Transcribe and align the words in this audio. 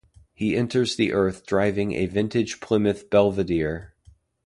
He 0.33 0.55
enters 0.55 0.95
the 0.95 1.13
earth 1.13 1.45
driving 1.45 1.91
a 1.91 2.07
vintage 2.07 2.59
Plymouth 2.59 3.11
Belvedere. 3.11 3.93